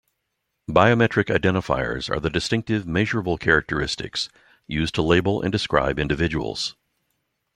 [0.67, 4.29] Biometric identifiers are the distinctive, measurable characteristics
[4.65, 6.75] used to label and describe individuals.